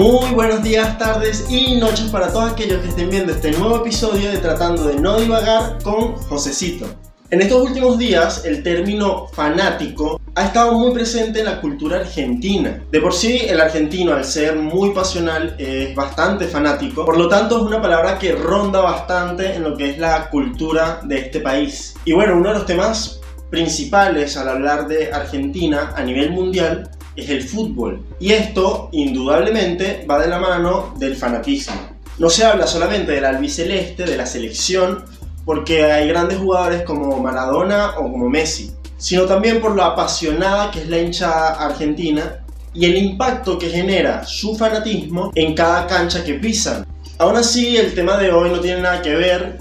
[0.00, 4.30] Muy buenos días, tardes y noches para todos aquellos que estén viendo este nuevo episodio
[4.30, 6.86] de Tratando de no divagar con Josecito.
[7.28, 12.82] En estos últimos días, el término fanático ha estado muy presente en la cultura argentina.
[12.90, 17.04] De por sí, el argentino, al ser muy pasional, es bastante fanático.
[17.04, 21.02] Por lo tanto, es una palabra que ronda bastante en lo que es la cultura
[21.04, 21.94] de este país.
[22.06, 23.20] Y bueno, uno de los temas
[23.50, 26.90] principales al hablar de Argentina a nivel mundial
[27.20, 28.04] es el fútbol.
[28.18, 31.76] Y esto, indudablemente, va de la mano del fanatismo.
[32.18, 35.04] No se habla solamente del albiceleste, de la selección,
[35.44, 40.82] porque hay grandes jugadores como Maradona o como Messi, sino también por lo apasionada que
[40.82, 46.34] es la hinchada argentina y el impacto que genera su fanatismo en cada cancha que
[46.34, 46.86] pisan.
[47.18, 49.58] Aún así, el tema de hoy no tiene nada que ver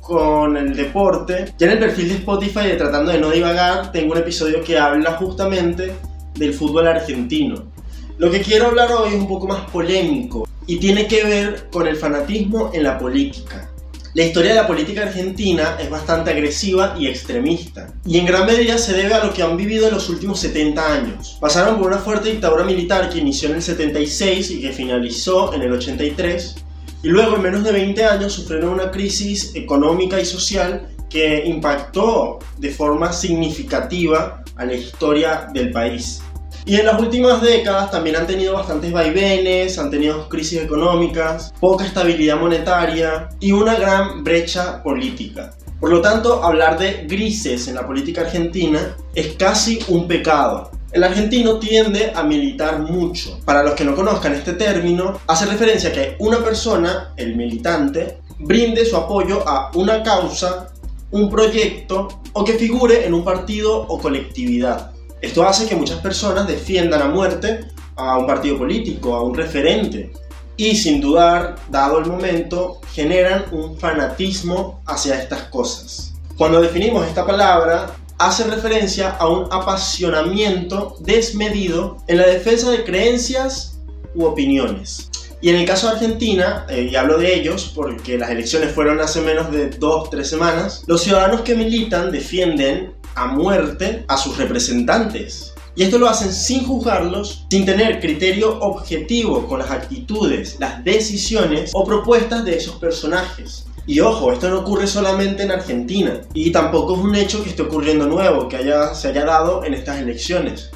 [0.00, 1.54] con el deporte.
[1.58, 4.78] Ya en el perfil de Spotify de Tratando de no divagar tengo un episodio que
[4.78, 5.94] habla justamente
[6.42, 7.72] del fútbol argentino.
[8.18, 11.86] Lo que quiero hablar hoy es un poco más polémico y tiene que ver con
[11.86, 13.70] el fanatismo en la política.
[14.14, 18.76] La historia de la política argentina es bastante agresiva y extremista, y en gran medida
[18.76, 21.38] se debe a lo que han vivido en los últimos 70 años.
[21.40, 25.62] Pasaron por una fuerte dictadura militar que inició en el 76 y que finalizó en
[25.62, 26.56] el 83,
[27.04, 32.38] y luego en menos de 20 años sufrieron una crisis económica y social que impactó
[32.58, 36.22] de forma significativa a la historia del país.
[36.64, 41.84] Y en las últimas décadas también han tenido bastantes vaivenes, han tenido crisis económicas, poca
[41.84, 45.54] estabilidad monetaria y una gran brecha política.
[45.80, 50.70] Por lo tanto, hablar de grises en la política argentina es casi un pecado.
[50.92, 53.40] El argentino tiende a militar mucho.
[53.44, 58.18] Para los que no conozcan este término, hace referencia a que una persona, el militante,
[58.38, 60.68] brinde su apoyo a una causa,
[61.10, 64.91] un proyecto o que figure en un partido o colectividad.
[65.22, 67.60] Esto hace que muchas personas defiendan a muerte
[67.94, 70.12] a un partido político, a un referente,
[70.56, 76.14] y sin dudar, dado el momento, generan un fanatismo hacia estas cosas.
[76.36, 83.78] Cuando definimos esta palabra, hace referencia a un apasionamiento desmedido en la defensa de creencias
[84.16, 85.08] u opiniones.
[85.40, 89.00] Y en el caso de Argentina, eh, y hablo de ellos porque las elecciones fueron
[89.00, 94.36] hace menos de dos, tres semanas, los ciudadanos que militan defienden a muerte a sus
[94.36, 95.54] representantes.
[95.74, 101.70] Y esto lo hacen sin juzgarlos, sin tener criterio objetivo con las actitudes, las decisiones
[101.72, 103.64] o propuestas de esos personajes.
[103.86, 107.62] Y ojo, esto no ocurre solamente en Argentina y tampoco es un hecho que esté
[107.62, 110.70] ocurriendo nuevo, que haya, se haya dado en estas elecciones.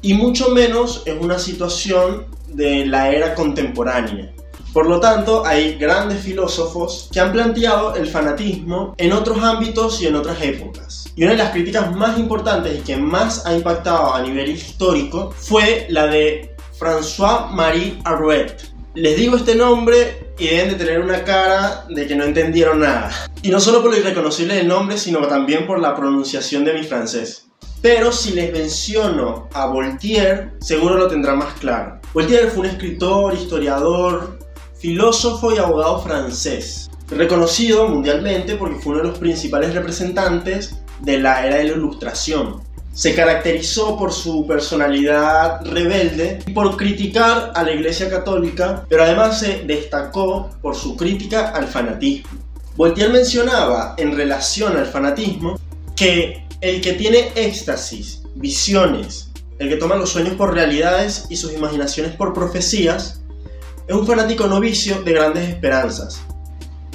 [0.00, 4.32] Y mucho menos es una situación de la era contemporánea.
[4.72, 10.06] Por lo tanto, hay grandes filósofos que han planteado el fanatismo en otros ámbitos y
[10.06, 10.87] en otras épocas.
[11.18, 15.34] Y una de las críticas más importantes y que más ha impactado a nivel histórico
[15.36, 18.54] fue la de François-Marie Arouet.
[18.94, 23.10] Les digo este nombre y deben de tener una cara de que no entendieron nada.
[23.42, 26.84] Y no solo por lo irreconocible del nombre, sino también por la pronunciación de mi
[26.84, 27.48] francés.
[27.82, 32.00] Pero si les menciono a Voltaire, seguro lo tendrán más claro.
[32.14, 34.38] Voltaire fue un escritor, historiador,
[34.78, 41.46] filósofo y abogado francés, reconocido mundialmente porque fue uno de los principales representantes de la
[41.46, 42.62] era de la Ilustración.
[42.92, 49.38] Se caracterizó por su personalidad rebelde y por criticar a la Iglesia Católica, pero además
[49.38, 52.28] se destacó por su crítica al fanatismo.
[52.76, 55.58] Voltaire mencionaba en relación al fanatismo
[55.94, 61.52] que el que tiene éxtasis, visiones, el que toma los sueños por realidades y sus
[61.52, 63.20] imaginaciones por profecías,
[63.86, 66.20] es un fanático novicio de grandes esperanzas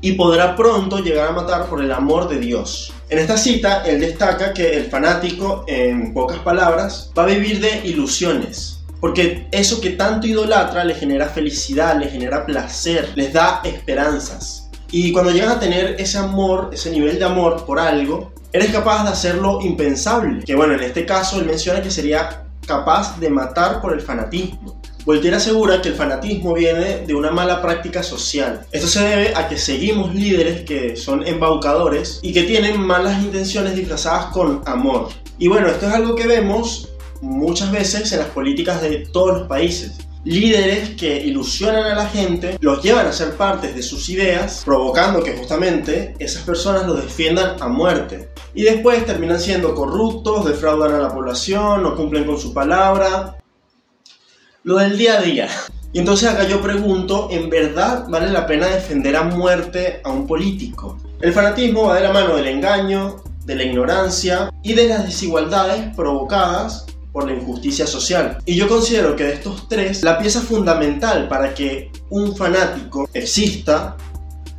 [0.00, 2.92] y podrá pronto llegar a matar por el amor de Dios.
[3.10, 7.86] En esta cita, él destaca que el fanático, en pocas palabras, va a vivir de
[7.86, 14.70] ilusiones, porque eso que tanto idolatra le genera felicidad, le genera placer, les da esperanzas.
[14.90, 19.02] Y cuando llegas a tener ese amor, ese nivel de amor por algo, eres capaz
[19.02, 20.42] de hacerlo impensable.
[20.44, 24.80] Que bueno, en este caso él menciona que sería capaz de matar por el fanatismo.
[25.04, 28.64] Voltaire asegura que el fanatismo viene de una mala práctica social.
[28.72, 33.76] Esto se debe a que seguimos líderes que son embaucadores y que tienen malas intenciones
[33.76, 35.08] disfrazadas con amor.
[35.38, 36.88] Y bueno, esto es algo que vemos
[37.20, 39.98] muchas veces en las políticas de todos los países.
[40.24, 45.22] Líderes que ilusionan a la gente, los llevan a ser partes de sus ideas, provocando
[45.22, 48.30] que justamente esas personas los defiendan a muerte.
[48.54, 53.36] Y después terminan siendo corruptos, defraudan a la población, no cumplen con su palabra,
[54.64, 55.48] lo del día a día.
[55.92, 60.26] Y entonces acá yo pregunto, ¿en verdad vale la pena defender a muerte a un
[60.26, 60.98] político?
[61.20, 65.94] El fanatismo va de la mano del engaño, de la ignorancia y de las desigualdades
[65.94, 68.38] provocadas por la injusticia social.
[68.46, 73.96] Y yo considero que de estos tres, la pieza fundamental para que un fanático exista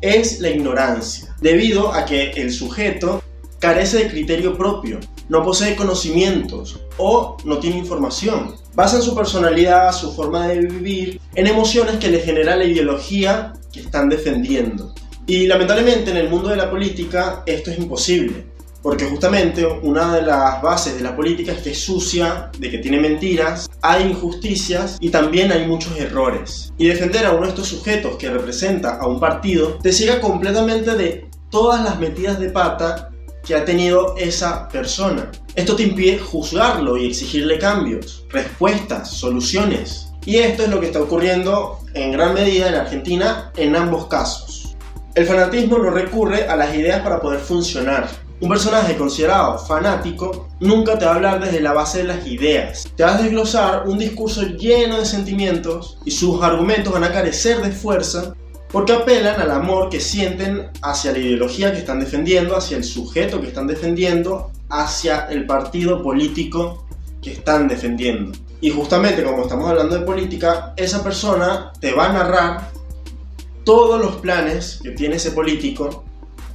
[0.00, 3.22] es la ignorancia, debido a que el sujeto
[3.58, 8.54] carece de criterio propio, no posee conocimientos o no tiene información.
[8.74, 13.80] Basa su personalidad, su forma de vivir, en emociones que le genera la ideología que
[13.80, 14.94] están defendiendo.
[15.26, 18.46] Y lamentablemente en el mundo de la política esto es imposible,
[18.82, 22.78] porque justamente una de las bases de la política es que es sucia, de que
[22.78, 26.72] tiene mentiras, hay injusticias y también hay muchos errores.
[26.78, 30.94] Y defender a uno de estos sujetos que representa a un partido te ciega completamente
[30.94, 33.10] de todas las metidas de pata
[33.48, 35.30] que ha tenido esa persona.
[35.54, 40.10] Esto te impide juzgarlo y exigirle cambios, respuestas, soluciones.
[40.26, 44.76] Y esto es lo que está ocurriendo en gran medida en Argentina en ambos casos.
[45.14, 48.06] El fanatismo no recurre a las ideas para poder funcionar.
[48.38, 52.86] Un personaje considerado fanático nunca te va a hablar desde la base de las ideas.
[52.96, 57.62] Te va a desglosar un discurso lleno de sentimientos y sus argumentos van a carecer
[57.62, 58.34] de fuerza
[58.70, 63.40] porque apelan al amor que sienten hacia la ideología que están defendiendo, hacia el sujeto
[63.40, 66.86] que están defendiendo, hacia el partido político
[67.22, 68.32] que están defendiendo.
[68.60, 72.70] Y justamente como estamos hablando de política, esa persona te va a narrar
[73.64, 76.04] todos los planes que tiene ese político,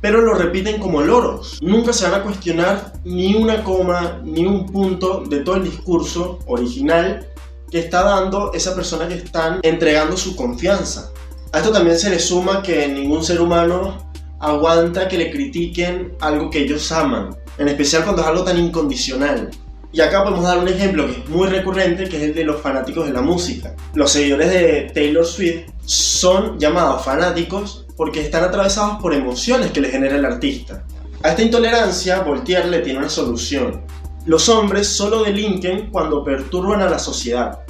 [0.00, 1.58] pero lo repiten como loros.
[1.60, 6.38] Nunca se van a cuestionar ni una coma, ni un punto de todo el discurso
[6.46, 7.26] original
[7.70, 11.10] que está dando esa persona que están entregando su confianza.
[11.52, 16.50] A esto también se le suma que ningún ser humano aguanta que le critiquen algo
[16.50, 19.50] que ellos aman, en especial cuando es algo tan incondicional.
[19.90, 22.60] Y acá podemos dar un ejemplo que es muy recurrente, que es el de los
[22.60, 23.74] fanáticos de la música.
[23.94, 29.88] Los seguidores de Taylor Swift son llamados fanáticos porque están atravesados por emociones que le
[29.88, 30.84] genera el artista.
[31.22, 33.84] A esta intolerancia, Voltaire le tiene una solución.
[34.26, 37.60] Los hombres solo delinquen cuando perturban a la sociedad.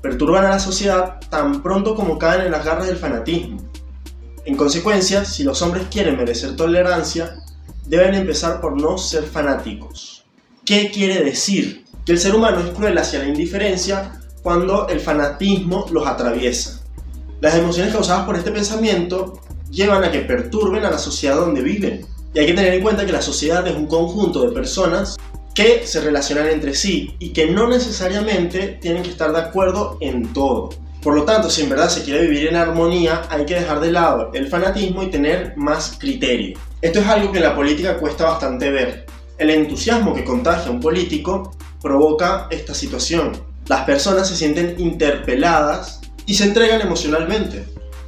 [0.00, 3.60] Perturban a la sociedad tan pronto como caen en las garras del fanatismo.
[4.44, 7.36] En consecuencia, si los hombres quieren merecer tolerancia,
[7.86, 10.24] deben empezar por no ser fanáticos.
[10.64, 11.84] ¿Qué quiere decir?
[12.04, 16.80] Que el ser humano es cruel hacia la indiferencia cuando el fanatismo los atraviesa.
[17.40, 19.40] Las emociones causadas por este pensamiento
[19.70, 22.06] llevan a que perturben a la sociedad donde viven.
[22.34, 25.16] Y hay que tener en cuenta que la sociedad es un conjunto de personas
[25.58, 30.32] que se relacionan entre sí y que no necesariamente tienen que estar de acuerdo en
[30.32, 30.70] todo.
[31.02, 33.90] Por lo tanto, si en verdad se quiere vivir en armonía, hay que dejar de
[33.90, 36.56] lado el fanatismo y tener más criterio.
[36.80, 39.06] Esto es algo que en la política cuesta bastante ver.
[39.36, 41.50] El entusiasmo que contagia a un político
[41.82, 43.32] provoca esta situación.
[43.66, 47.64] Las personas se sienten interpeladas y se entregan emocionalmente.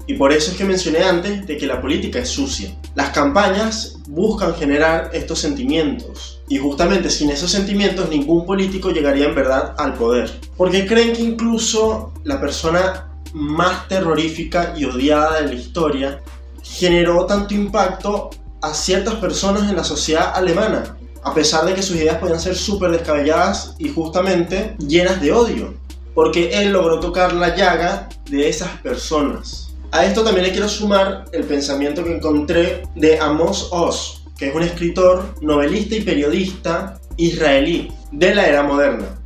[0.07, 2.77] Y por eso es que mencioné antes de que la política es sucia.
[2.95, 6.40] Las campañas buscan generar estos sentimientos.
[6.51, 10.31] Y justamente sin esos sentimientos ningún político llegaría en verdad al poder.
[10.59, 16.21] Porque creen que incluso la persona más terrorífica y odiada de la historia
[16.63, 18.29] generó tanto impacto
[18.61, 22.57] a ciertas personas en la sociedad alemana a pesar de que sus ideas podían ser
[22.57, 25.75] súper descabelladas y justamente llenas de odio,
[26.15, 29.75] porque él logró tocar la llaga de esas personas.
[29.93, 34.55] A esto también le quiero sumar el pensamiento que encontré de Amos Oz, que es
[34.55, 39.21] un escritor, novelista y periodista israelí de la era moderna.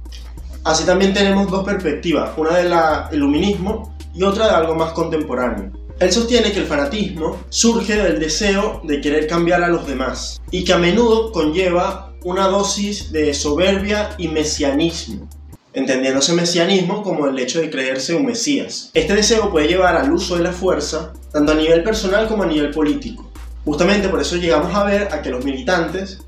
[0.65, 2.75] Así también tenemos dos perspectivas, una del
[3.13, 5.71] iluminismo y otra de algo más contemporáneo.
[6.01, 10.65] Él sostiene que el fanatismo surge del deseo de querer cambiar a los demás y
[10.65, 15.29] que a menudo conlleva una dosis de soberbia y mesianismo,
[15.73, 18.91] entendiéndose mesianismo como el hecho de creerse un mesías.
[18.95, 22.47] Este deseo puede llevar al uso de la fuerza, tanto a nivel personal como a
[22.47, 23.31] nivel político.
[23.65, 26.19] Justamente por eso llegamos a ver a que los militantes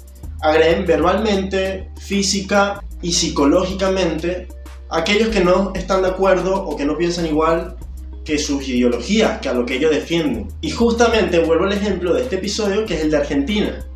[0.40, 4.48] agreden verbalmente, física y psicológicamente
[4.88, 7.76] a aquellos que no están de acuerdo o que no piensan igual
[8.24, 10.48] que sus ideologías, que a lo que ellos defienden.
[10.60, 13.86] Y justamente vuelvo al ejemplo de este episodio, que es el de Argentina.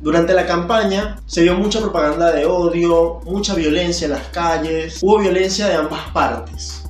[0.00, 5.18] Durante la campaña se vio mucha propaganda de odio, mucha violencia en las calles, hubo
[5.18, 6.84] violencia de ambas partes,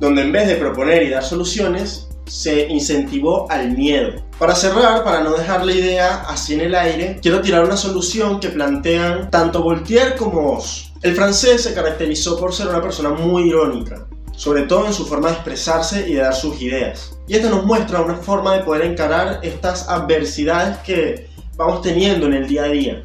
[0.00, 4.22] donde en vez de proponer y dar soluciones, se incentivó al miedo.
[4.38, 8.40] Para cerrar, para no dejar la idea así en el aire, quiero tirar una solución
[8.40, 10.92] que plantean tanto Voltaire como Oz.
[11.02, 15.28] El francés se caracterizó por ser una persona muy irónica, sobre todo en su forma
[15.28, 17.16] de expresarse y de dar sus ideas.
[17.28, 22.34] Y esto nos muestra una forma de poder encarar estas adversidades que vamos teniendo en
[22.34, 23.04] el día a día.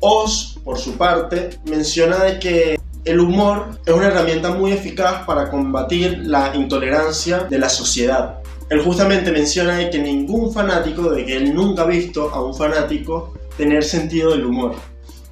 [0.00, 5.50] Oz, por su parte, menciona de que el humor es una herramienta muy eficaz para
[5.50, 8.39] combatir la intolerancia de la sociedad.
[8.70, 12.54] Él justamente menciona de que ningún fanático, de que él nunca ha visto a un
[12.54, 14.76] fanático tener sentido del humor.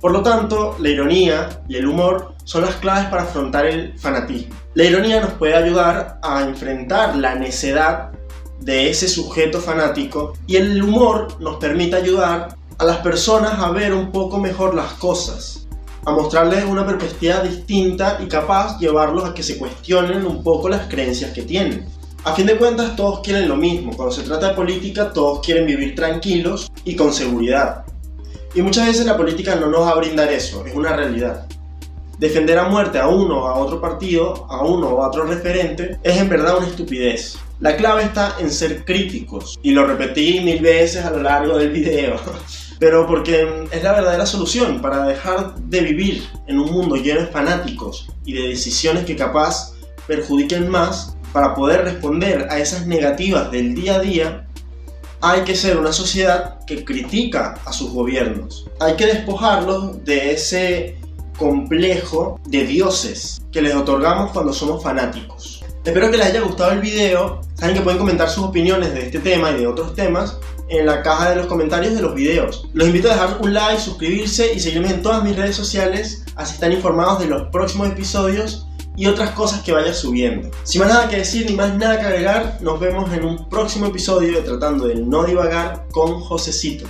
[0.00, 4.54] Por lo tanto, la ironía y el humor son las claves para afrontar el fanatismo.
[4.75, 8.11] La ironía nos puede ayudar a enfrentar la necedad
[8.61, 13.95] de ese sujeto fanático y el humor nos permite ayudar a las personas a ver
[13.95, 15.66] un poco mejor las cosas,
[16.04, 20.87] a mostrarles una perspectiva distinta y capaz llevarlos a que se cuestionen un poco las
[20.88, 21.87] creencias que tienen.
[22.25, 25.66] A fin de cuentas todos quieren lo mismo, cuando se trata de política todos quieren
[25.66, 27.84] vivir tranquilos y con seguridad.
[28.54, 31.46] Y muchas veces la política no nos va a brindar eso, es una realidad.
[32.18, 35.98] Defender a muerte a uno o a otro partido, a uno o a otro referente,
[36.02, 37.38] es en verdad una estupidez.
[37.60, 41.70] La clave está en ser críticos, y lo repetí mil veces a lo largo del
[41.70, 42.16] video,
[42.80, 47.26] pero porque es la verdadera solución para dejar de vivir en un mundo lleno de
[47.28, 49.75] fanáticos y de decisiones que capaz
[50.08, 54.47] perjudiquen más, para poder responder a esas negativas del día a día,
[55.20, 58.66] hay que ser una sociedad que critica a sus gobiernos.
[58.80, 60.97] Hay que despojarlos de ese
[61.37, 65.64] complejo de dioses que les otorgamos cuando somos fanáticos.
[65.85, 67.40] Espero que les haya gustado el video.
[67.54, 71.02] Saben que pueden comentar sus opiniones de este tema y de otros temas en la
[71.02, 72.68] caja de los comentarios de los videos.
[72.75, 76.54] Los invito a dejar un like, suscribirse y seguirme en todas mis redes sociales, así
[76.54, 78.67] están informados de los próximos episodios
[78.98, 80.50] y otras cosas que vaya subiendo.
[80.64, 83.86] Sin más nada que decir ni más nada que agregar, nos vemos en un próximo
[83.86, 86.84] episodio de Tratando de No Divagar con Josecito.